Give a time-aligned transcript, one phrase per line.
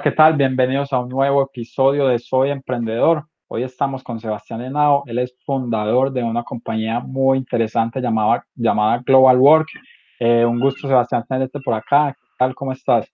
[0.00, 0.34] Hola, ¿qué tal?
[0.34, 3.26] Bienvenidos a un nuevo episodio de Soy Emprendedor.
[3.48, 5.02] Hoy estamos con Sebastián Henao.
[5.04, 9.68] Él es fundador de una compañía muy interesante llamada, llamada Global Work.
[10.18, 12.16] Eh, un gusto, Sebastián, tenerte por acá.
[12.18, 12.54] ¿Qué tal?
[12.54, 13.12] ¿Cómo estás?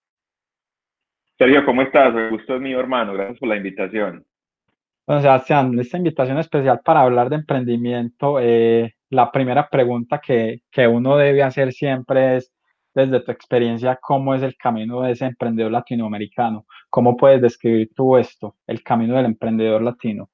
[1.37, 2.15] Sergio, ¿cómo estás?
[2.15, 3.15] El gusto es mío, hermano.
[3.15, 4.25] Gracias por la invitación.
[5.09, 8.39] Bueno, Sebastián, esta invitación especial para hablar de emprendimiento.
[8.41, 12.56] Eh, la primera pregunta que, que uno debe hacer siempre es,
[12.97, 16.65] desde tu experiencia, ¿cómo es el camino de ese emprendedor latinoamericano?
[16.89, 20.31] ¿Cómo puedes describir tú esto, el camino del emprendedor latino?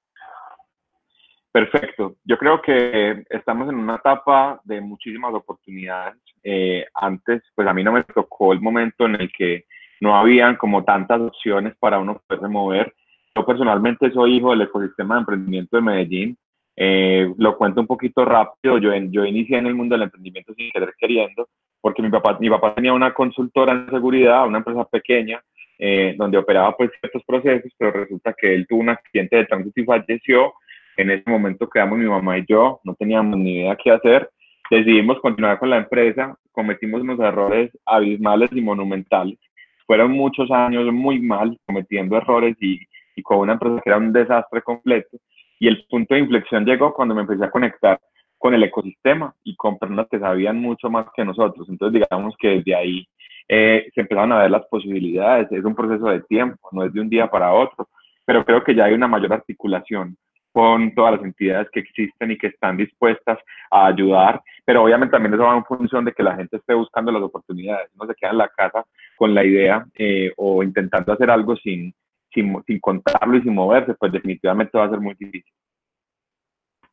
[1.50, 2.14] Perfecto.
[2.24, 6.14] Yo creo que estamos en una etapa de muchísimas oportunidades.
[6.44, 9.64] Eh, antes, pues a mí no me tocó el momento en el que
[10.00, 12.94] no habían como tantas opciones para uno poder mover.
[13.34, 16.38] Yo personalmente soy hijo del ecosistema de emprendimiento de Medellín.
[16.76, 18.78] Eh, lo cuento un poquito rápido.
[18.78, 21.48] Yo, yo inicié en el mundo del emprendimiento sin querer queriendo
[21.82, 25.42] porque mi papá, mi papá tenía una consultora en seguridad, una empresa pequeña,
[25.78, 29.80] eh, donde operaba pues ciertos procesos, pero resulta que él tuvo un accidente de tránsito
[29.80, 30.54] y falleció.
[30.96, 34.30] En ese momento quedamos mi mamá y yo, no teníamos ni idea qué hacer.
[34.70, 39.38] Decidimos continuar con la empresa, cometimos unos errores abismales y monumentales.
[39.84, 42.78] Fueron muchos años muy mal, cometiendo errores y,
[43.16, 45.18] y con una empresa que era un desastre completo.
[45.58, 47.98] Y el punto de inflexión llegó cuando me empecé a conectar
[48.42, 51.68] con el ecosistema y con personas que sabían mucho más que nosotros.
[51.68, 53.08] Entonces, digamos que desde ahí
[53.48, 55.46] eh, se empezaron a ver las posibilidades.
[55.52, 57.88] Es un proceso de tiempo, no es de un día para otro,
[58.26, 60.16] pero creo que ya hay una mayor articulación
[60.50, 63.38] con todas las entidades que existen y que están dispuestas
[63.70, 67.12] a ayudar, pero obviamente también eso va en función de que la gente esté buscando
[67.12, 68.84] las oportunidades, no se queda en la casa
[69.16, 71.94] con la idea eh, o intentando hacer algo sin,
[72.34, 75.52] sin, sin contarlo y sin moverse, pues definitivamente va a ser muy difícil.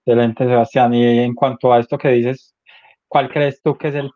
[0.09, 0.91] Excelente, Sebastián.
[0.95, 2.55] Y en cuanto a esto que dices,
[3.07, 4.09] ¿cuál crees tú que es el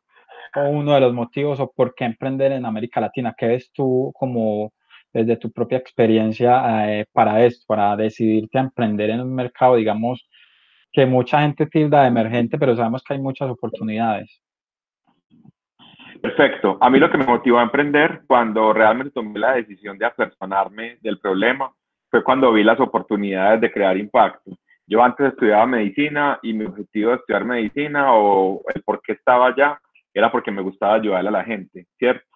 [0.56, 3.36] uno de los motivos o por qué emprender en América Latina?
[3.38, 4.74] ¿Qué ves tú como
[5.14, 10.28] desde tu propia experiencia eh, para esto, para decidirte a emprender en un mercado, digamos,
[10.92, 14.42] que mucha gente tilda de emergente, pero sabemos que hay muchas oportunidades?
[16.24, 16.80] Perfecto.
[16.82, 20.98] A mí lo que me motivó a emprender cuando realmente tomé la decisión de apersonarme
[21.02, 21.72] del problema
[22.10, 24.58] fue cuando vi las oportunidades de crear impacto.
[24.94, 29.48] Yo antes estudiaba medicina y mi objetivo de estudiar medicina o el por qué estaba
[29.48, 29.82] allá
[30.14, 32.28] era porque me gustaba ayudar a la gente, ¿cierto?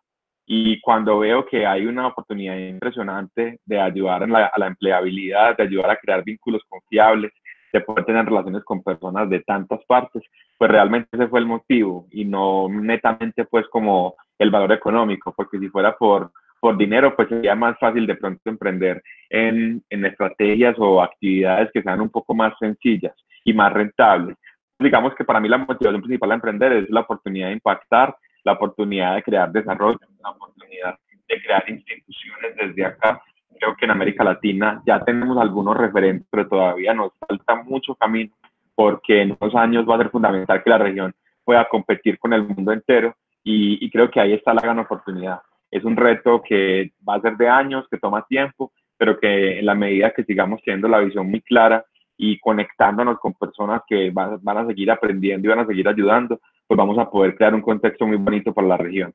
[0.48, 5.92] Y cuando veo que hay una oportunidad impresionante de ayudar a la, empleabilidad, de ayudar
[5.92, 7.32] a crear vínculos confiables,
[7.72, 10.24] de poder tener relaciones con personas de tantas partes,
[10.58, 15.60] pues realmente ese fue el motivo y no netamente pues como el valor económico, porque
[15.60, 20.76] si fuera por por dinero, pues sería más fácil de pronto emprender en, en estrategias
[20.78, 23.14] o actividades que sean un poco más sencillas
[23.44, 24.38] y más rentables.
[24.80, 28.54] Digamos que para mí la motivación principal a emprender es la oportunidad de impactar, la
[28.54, 30.98] oportunidad de crear desarrollo, la oportunidad
[31.28, 33.22] de crear instituciones desde acá.
[33.60, 38.34] Creo que en América Latina ya tenemos algunos referentes, pero todavía nos falta mucho camino
[38.76, 41.14] porque en unos años va a ser fundamental que la región
[41.44, 45.40] pueda competir con el mundo entero y, y creo que ahí está la gran oportunidad
[45.72, 49.66] es un reto que va a ser de años, que toma tiempo, pero que en
[49.66, 51.86] la medida que sigamos teniendo la visión muy clara
[52.18, 56.78] y conectándonos con personas que van, a seguir aprendiendo y van a seguir ayudando, pues
[56.78, 59.14] vamos a poder crear un contexto muy bonito para la región.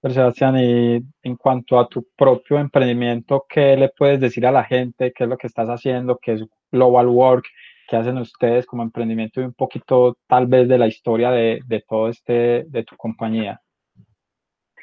[0.00, 4.62] Pero Sebastián, y en cuanto a tu propio emprendimiento, ¿qué le puedes decir a la
[4.62, 5.12] gente?
[5.12, 6.20] ¿Qué es lo que estás haciendo?
[6.22, 7.46] ¿Qué es Global Work?
[7.88, 11.82] ¿Qué hacen ustedes como emprendimiento y un poquito tal vez de la historia de, de
[11.88, 13.60] todo este, de tu compañía?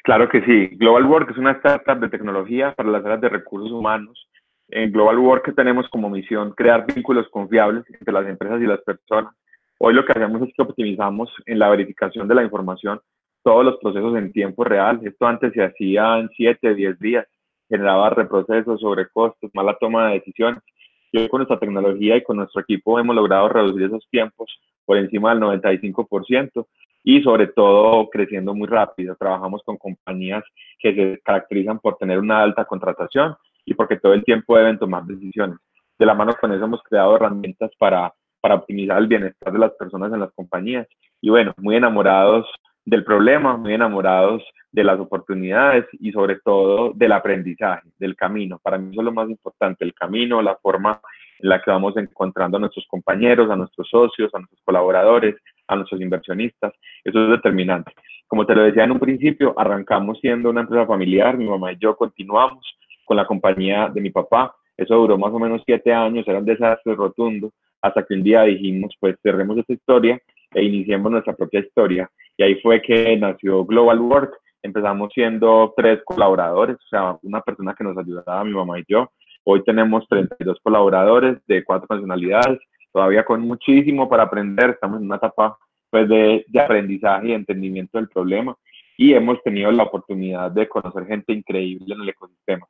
[0.06, 0.68] Claro que sí.
[0.76, 4.28] Global Work es una startup de tecnología para las áreas de recursos humanos.
[4.68, 9.34] En Global Work tenemos como misión crear vínculos confiables entre las empresas y las personas.
[9.80, 13.00] Hoy lo que hacemos es que optimizamos en la verificación de la información
[13.42, 15.00] todos los procesos en tiempo real.
[15.02, 17.26] Esto antes se hacía en 7, 10 días,
[17.68, 20.62] generaba reprocesos, sobrecostos, mala toma de decisiones.
[21.10, 24.98] Y hoy con nuestra tecnología y con nuestro equipo hemos logrado reducir esos tiempos por
[24.98, 26.64] encima del 95%
[27.06, 29.14] y sobre todo creciendo muy rápido.
[29.14, 30.42] Trabajamos con compañías
[30.80, 35.04] que se caracterizan por tener una alta contratación y porque todo el tiempo deben tomar
[35.04, 35.56] decisiones.
[35.96, 39.72] De la mano con eso hemos creado herramientas para, para optimizar el bienestar de las
[39.74, 40.88] personas en las compañías.
[41.20, 42.44] Y bueno, muy enamorados
[42.84, 44.42] del problema, muy enamorados
[44.72, 48.58] de las oportunidades y sobre todo del aprendizaje, del camino.
[48.60, 51.00] Para mí eso es lo más importante, el camino, la forma
[51.38, 55.36] en la que vamos encontrando a nuestros compañeros, a nuestros socios, a nuestros colaboradores,
[55.68, 56.72] a nuestros inversionistas.
[57.04, 57.92] Eso es determinante.
[58.26, 61.78] Como te lo decía en un principio, arrancamos siendo una empresa familiar, mi mamá y
[61.78, 62.66] yo continuamos
[63.04, 64.54] con la compañía de mi papá.
[64.76, 68.42] Eso duró más o menos siete años, era un desastre rotundo, hasta que un día
[68.42, 70.20] dijimos, pues cerremos esta historia
[70.52, 72.10] e iniciemos nuestra propia historia.
[72.36, 77.74] Y ahí fue que nació Global Work, empezamos siendo tres colaboradores, o sea, una persona
[77.74, 79.10] que nos ayudaba, mi mamá y yo.
[79.44, 82.58] Hoy tenemos 32 colaboradores de cuatro nacionalidades,
[82.96, 85.58] todavía con muchísimo para aprender, estamos en una etapa
[85.90, 88.56] pues, de, de aprendizaje y entendimiento del problema
[88.96, 92.66] y hemos tenido la oportunidad de conocer gente increíble en el ecosistema.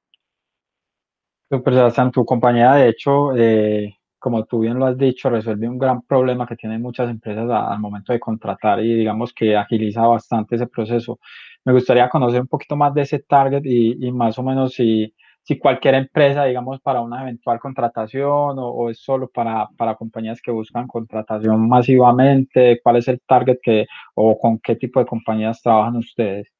[1.49, 5.78] Super, Sebastián, tu compañía, de hecho, eh, como tú bien lo has dicho, resuelve un
[5.78, 10.56] gran problema que tienen muchas empresas al momento de contratar y digamos que agiliza bastante
[10.56, 11.20] ese proceso.
[11.64, 15.14] Me gustaría conocer un poquito más de ese target y, y más o menos si,
[15.47, 20.43] si cualquier empresa, digamos, para una eventual contratación o, o, es solo para, para compañías
[20.43, 25.63] que buscan contratación masivamente, cuál es el target que o con qué tipo de compañías
[25.63, 26.53] trabajan ustedes.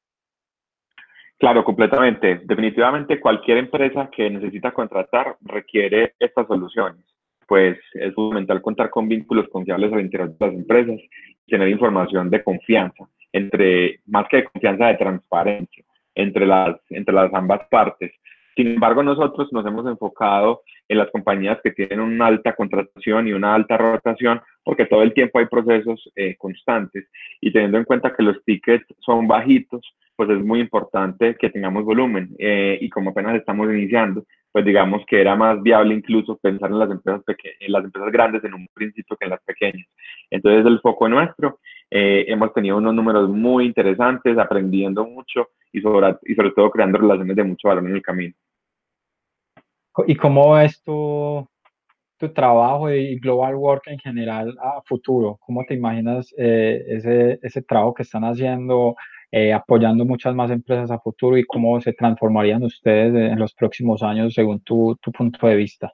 [1.37, 2.41] Claro, completamente.
[2.45, 7.03] Definitivamente cualquier empresa que necesita contratar requiere estas soluciones,
[7.45, 10.99] pues es fundamental contar con vínculos confiables al interior de las empresas,
[11.45, 13.03] tener información de confianza,
[13.33, 15.83] entre más que de confianza, de transparencia
[16.15, 18.11] entre las, entre las ambas partes.
[18.57, 23.33] Sin embargo, nosotros nos hemos enfocado en las compañías que tienen una alta contratación y
[23.33, 27.07] una alta rotación, porque todo el tiempo hay procesos eh, constantes
[27.39, 29.81] y teniendo en cuenta que los tickets son bajitos,
[30.15, 35.03] pues es muy importante que tengamos volumen eh, y como apenas estamos iniciando, pues digamos
[35.05, 37.21] que era más viable incluso pensar en las empresas
[37.59, 39.87] en las empresas grandes en un principio que en las pequeñas.
[40.31, 41.59] Entonces el foco nuestro,
[41.91, 46.97] eh, hemos tenido unos números muy interesantes, aprendiendo mucho y sobre, y sobre todo creando
[46.97, 48.33] relaciones de mucho valor en el camino.
[50.05, 51.47] ¿Y cómo es tu,
[52.17, 55.39] tu trabajo y Global Work en general a futuro?
[55.45, 58.95] ¿Cómo te imaginas eh, ese, ese trabajo que están haciendo,
[59.31, 64.03] eh, apoyando muchas más empresas a futuro y cómo se transformarían ustedes en los próximos
[64.03, 65.91] años según tu, tu punto de vista?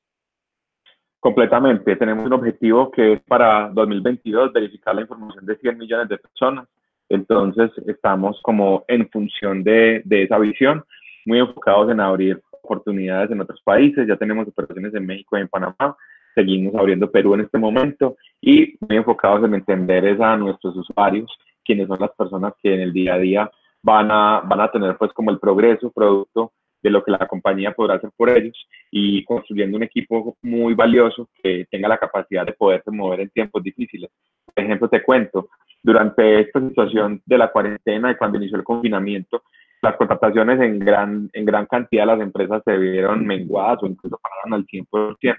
[1.19, 1.95] Completamente.
[1.95, 6.67] Tenemos un objetivo que es para 2022 verificar la información de 100 millones de personas.
[7.07, 10.83] Entonces, estamos como en función de, de esa visión,
[11.25, 15.47] muy enfocados en abrir oportunidades en otros países, ya tenemos operaciones en México y en
[15.47, 15.97] Panamá,
[16.33, 21.31] seguimos abriendo Perú en este momento y muy enfocados en entender a nuestros usuarios,
[21.63, 23.51] quienes son las personas que en el día a día
[23.81, 27.71] van a, van a tener pues como el progreso producto de lo que la compañía
[27.73, 32.53] podrá hacer por ellos y construyendo un equipo muy valioso que tenga la capacidad de
[32.53, 34.11] poderse mover en tiempos difíciles.
[34.53, 35.49] Por ejemplo, te cuento,
[35.81, 39.43] durante esta situación de la cuarentena y cuando inició el confinamiento,
[39.83, 44.17] las contrataciones en gran, en gran cantidad de las empresas se vieron menguadas o incluso
[44.17, 45.35] pararon al 100%.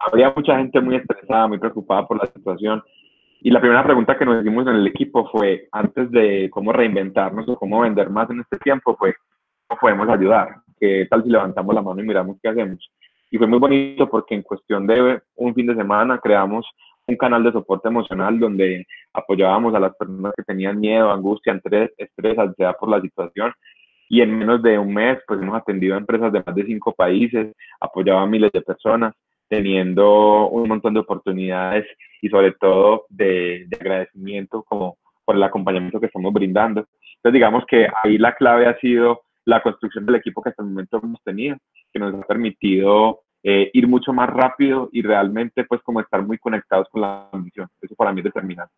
[0.00, 2.82] Había mucha gente muy estresada, muy preocupada por la situación.
[3.40, 7.48] Y la primera pregunta que nos hicimos en el equipo fue, antes de cómo reinventarnos
[7.48, 9.14] o cómo vender más en este tiempo, fue,
[9.66, 10.56] ¿cómo podemos ayudar?
[10.78, 12.92] ¿Qué tal si levantamos la mano y miramos qué hacemos?
[13.30, 16.66] Y fue muy bonito porque en cuestión de un fin de semana creamos
[17.06, 21.90] un canal de soporte emocional donde apoyábamos a las personas que tenían miedo, angustia, estrés,
[21.96, 23.50] estrés ansiedad por la situación
[24.08, 26.92] y en menos de un mes pues hemos atendido a empresas de más de cinco
[26.92, 29.14] países, apoyado a miles de personas,
[29.48, 31.86] teniendo un montón de oportunidades
[32.20, 36.86] y sobre todo de, de agradecimiento como por el acompañamiento que estamos brindando.
[37.16, 40.68] Entonces digamos que ahí la clave ha sido la construcción del equipo que hasta el
[40.68, 41.56] momento hemos tenido,
[41.92, 46.38] que nos ha permitido eh, ir mucho más rápido y realmente pues como estar muy
[46.38, 47.68] conectados con la misión.
[47.80, 48.74] Eso para mí es determinante.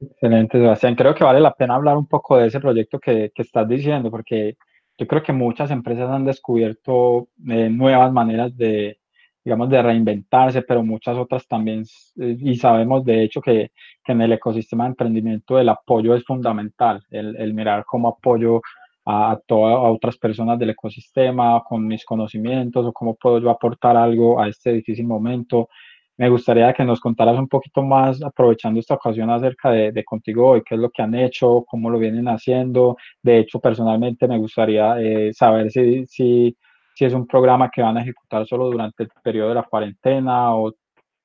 [0.00, 0.94] Excelente, Sebastián.
[0.94, 4.10] Creo que vale la pena hablar un poco de ese proyecto que, que estás diciendo,
[4.10, 4.56] porque
[4.96, 8.98] yo creo que muchas empresas han descubierto eh, nuevas maneras de,
[9.44, 11.82] digamos, de reinventarse, pero muchas otras también,
[12.20, 13.72] eh, y sabemos de hecho que,
[14.04, 18.60] que, en el ecosistema de emprendimiento el apoyo es fundamental, el, el mirar cómo apoyo
[19.04, 23.96] a, a, a otras personas del ecosistema con mis conocimientos o cómo puedo yo aportar
[23.96, 25.68] algo a este difícil momento
[26.18, 30.62] me gustaría que nos contaras un poquito más, aprovechando esta ocasión, acerca de, Contigo Hoy,
[30.66, 32.96] qué es lo que han hecho, cómo lo vienen haciendo.
[33.22, 36.56] De hecho, personalmente me gustaría eh, saber si,
[36.98, 40.74] es un programa que van a ejecutar solo durante el periodo de la cuarentena o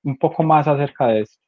[0.04, 1.40] un poco más acerca de esto.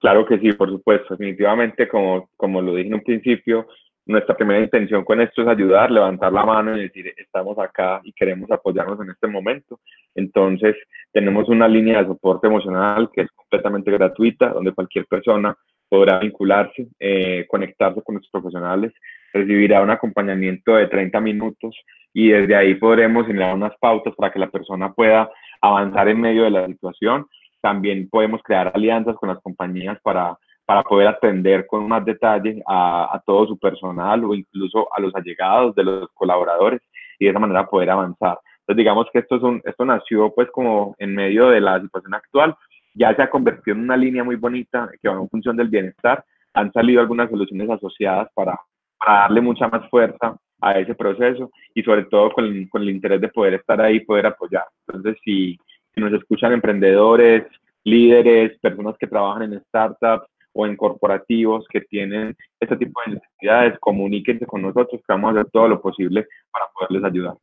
[0.00, 1.14] Claro que sí, por supuesto.
[1.14, 3.68] Definitivamente, como lo dije en un principio,
[4.06, 8.12] nuestra primera intención con esto es ayudar, levantar la mano y decir, estamos acá y
[8.12, 9.80] queremos apoyarnos en este momento.
[10.14, 10.76] Entonces,
[11.12, 15.56] tenemos una línea de soporte emocional que es completamente gratuita, donde cualquier persona
[15.88, 18.92] podrá vincularse, eh, conectarse con nuestros profesionales,
[19.32, 21.76] recibirá un acompañamiento de 30 minutos
[22.14, 25.30] y desde ahí podremos generar unas pautas para que la persona pueda
[25.60, 27.26] avanzar en medio de la situación.
[27.60, 33.14] También podemos crear alianzas con las compañías para para poder atender con más detalle a,
[33.14, 36.80] a, todo su personal o incluso a los allegados de los colaboradores
[37.18, 38.38] y de esa manera poder avanzar.
[38.60, 42.14] Entonces digamos que esto, es un, esto nació pues como en medio de la situación
[42.14, 42.56] actual,
[42.94, 46.24] ya se ha convertido en una línea muy bonita que va en función del bienestar,
[46.54, 48.58] han salido algunas soluciones asociadas para,
[48.98, 53.20] para darle mucha más fuerza a ese proceso y sobre todo con, con el interés
[53.20, 54.64] de poder estar ahí, poder apoyar.
[54.86, 55.58] Entonces, si,
[55.94, 57.44] si nos escuchan emprendedores,
[57.84, 63.78] líderes, personas que trabajan en startups o en corporativos que tienen este tipo de necesidades,
[63.78, 67.34] comuníquense con nosotros, que vamos a hacer todo lo posible para poderles ayudar.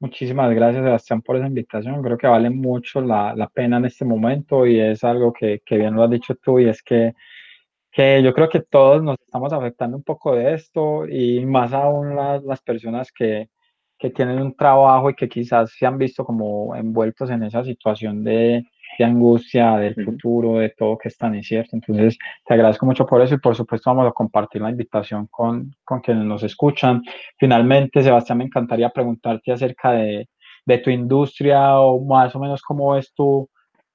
[0.00, 2.02] Muchísimas gracias, Sebastián, por esa invitación.
[2.02, 5.78] Creo que vale mucho la, la pena en este momento y es algo que, que,
[5.78, 7.14] bien lo has dicho tú y es que,
[7.92, 12.16] que yo creo que todos nos estamos afectando un poco de esto y más aún
[12.16, 13.48] las, las personas que,
[13.96, 18.24] que tienen un trabajo y que quizás se han visto como envueltos en esa situación
[18.24, 18.64] de,
[18.98, 21.76] de angustia del futuro, de todo que es tan incierto.
[21.76, 25.74] Entonces, te agradezco mucho por eso y por supuesto vamos a compartir la invitación con,
[25.84, 27.02] con quienes nos escuchan.
[27.38, 30.28] Finalmente, Sebastián, me encantaría preguntarte acerca de,
[30.64, 33.48] de tu industria o más o menos cómo es tu,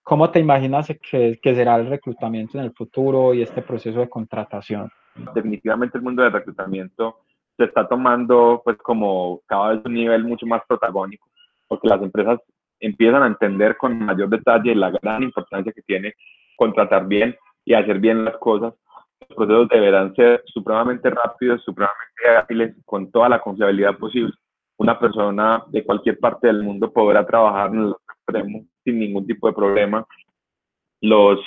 [0.04, 4.10] cómo te imaginas que, que será el reclutamiento en el futuro y este proceso de
[4.10, 4.89] contratación.
[5.34, 7.20] Definitivamente el mundo del reclutamiento
[7.58, 11.27] se está tomando pues como cada vez un nivel mucho más protagónico,
[11.68, 12.39] porque las empresas
[12.79, 16.13] empiezan a entender con mayor detalle la gran importancia que tiene
[16.55, 18.74] contratar bien y hacer bien las cosas.
[19.29, 24.34] Los procesos deberán ser supremamente rápidos, supremamente ágiles, con toda la confiabilidad posible.
[24.77, 29.48] Una persona de cualquier parte del mundo podrá trabajar en el extremo sin ningún tipo
[29.48, 30.05] de problema.
[31.01, 31.39] Los,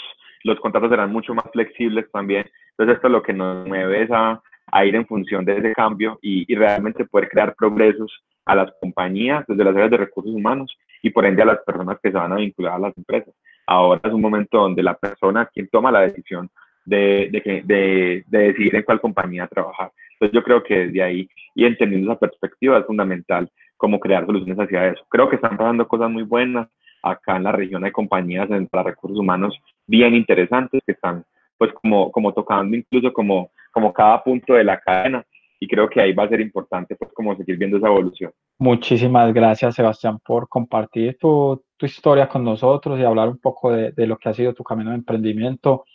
[0.44, 2.44] los contratos serán mucho más flexibles también.
[2.70, 4.40] Entonces esto es lo que nos mueve a,
[4.72, 8.12] a ir en función de ese cambio y, y realmente poder crear progresos
[8.46, 11.98] a las compañías desde las áreas de recursos humanos y por ende a las personas
[12.02, 13.34] que se van a vincular a las empresas.
[13.66, 16.50] Ahora es un momento donde la persona quien toma la decisión
[16.84, 19.92] de, de, de, de decidir en cuál compañía trabajar.
[20.12, 24.58] Entonces yo creo que de ahí y entendiendo esa perspectiva es fundamental cómo crear soluciones
[24.58, 25.04] hacia eso.
[25.08, 26.68] Creo que están pasando cosas muy buenas
[27.02, 31.24] acá en la región hay compañías para recursos humanos bien interesantes que están
[31.56, 35.24] pues como, como tocando incluso como, como cada punto de la cadena
[35.58, 38.32] y creo que ahí va a ser importante pues como seguir viendo esa evolución.
[38.60, 44.18] Muchísimas gracias Sebastián por compartir tu, historia con nosotros y hablar un poco de, lo
[44.18, 45.86] que ha sido tu camino de emprendimiento.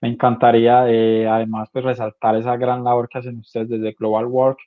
[0.00, 4.58] Me encantaría eh, además pues resaltar esa gran labor que hacen ustedes desde Global Work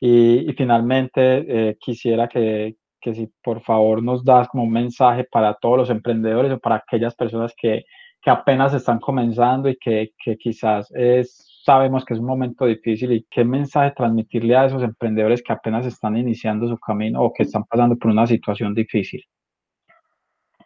[0.00, 5.24] y, y finalmente eh, quisiera que, que si por favor nos das como un mensaje
[5.24, 7.84] para todos los emprendedores o para aquellas personas que,
[8.22, 13.12] que apenas están comenzando y que, que quizás es sabemos que es un momento difícil
[13.12, 17.44] y qué mensaje transmitirle a esos emprendedores que apenas están iniciando su camino o que
[17.44, 19.24] están pasando por una situación difícil.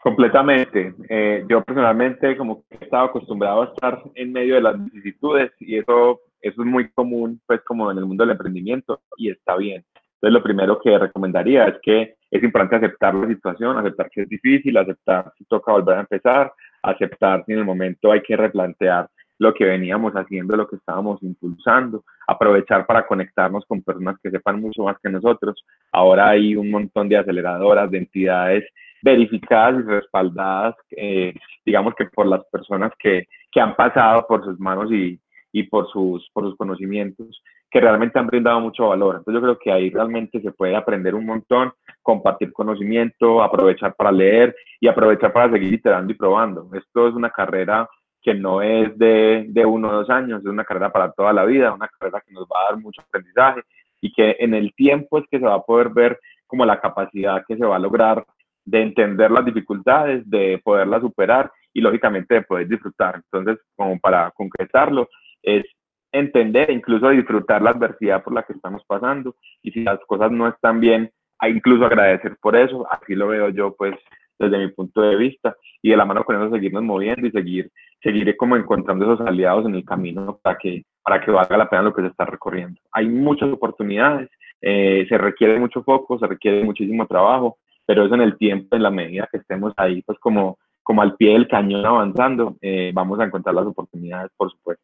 [0.00, 0.94] Completamente.
[1.08, 5.50] Eh, yo personalmente como que he estado acostumbrado a estar en medio de las vicisitudes
[5.60, 9.56] y eso, eso es muy común pues como en el mundo del emprendimiento y está
[9.56, 9.84] bien.
[10.14, 14.28] Entonces lo primero que recomendaría es que es importante aceptar la situación, aceptar que es
[14.28, 19.10] difícil, aceptar si toca volver a empezar, aceptar si en el momento hay que replantear
[19.38, 24.60] lo que veníamos haciendo, lo que estábamos impulsando, aprovechar para conectarnos con personas que sepan
[24.60, 25.64] mucho más que nosotros.
[25.92, 28.64] Ahora hay un montón de aceleradoras, de entidades
[29.02, 34.58] verificadas y respaldadas, eh, digamos que por las personas que, que, han pasado por sus
[34.58, 35.20] manos y,
[35.52, 39.16] y por, sus, por sus conocimientos, que realmente han brindado mucho valor.
[39.16, 44.12] Entonces yo creo que ahí realmente se puede aprender un montón, compartir conocimiento, aprovechar para
[44.12, 46.68] leer y aprovechar para seguir iterando y probando.
[46.74, 47.88] Esto es una carrera
[48.26, 51.44] que no es de, de uno o dos años, es una carrera para toda la
[51.44, 53.62] vida, una carrera que nos va a dar mucho aprendizaje
[54.00, 57.44] y que en el tiempo es que se va a poder ver como la capacidad
[57.46, 58.26] que se va a lograr
[58.64, 63.14] de entender las dificultades, de poderlas superar y lógicamente de poder disfrutar.
[63.14, 65.08] Entonces, como para concretarlo,
[65.40, 65.64] es
[66.10, 70.48] entender incluso disfrutar la adversidad por la que estamos pasando y si las cosas no
[70.48, 71.12] están bien,
[71.48, 73.94] incluso agradecer por eso, así lo veo yo pues
[74.38, 77.70] desde mi punto de vista y de la mano con eso seguirnos moviendo y seguir,
[78.02, 81.82] seguir como encontrando esos aliados en el camino para que, para que valga la pena
[81.82, 82.80] lo que se está recorriendo.
[82.92, 84.28] Hay muchas oportunidades,
[84.60, 88.82] eh, se requiere mucho foco, se requiere muchísimo trabajo, pero eso en el tiempo, en
[88.82, 93.20] la medida que estemos ahí, pues como, como al pie del cañón avanzando, eh, vamos
[93.20, 94.82] a encontrar las oportunidades, por supuesto.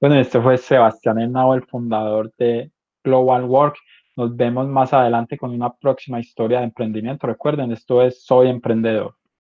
[0.00, 2.70] Bueno, este fue Sebastián Henao, el fundador de
[3.04, 3.76] Global Work.
[4.16, 7.26] Nos vemos más adelante con una próxima historia de emprendimiento.
[7.26, 9.19] Recuerden, esto es Soy Emprendedor.